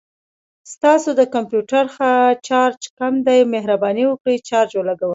[0.73, 1.83] ستاسو د کمپوټر
[2.47, 5.09] چارج کم دی، مهرباني وکړه چارج ولګوه